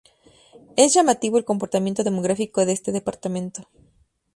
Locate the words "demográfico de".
2.03-2.71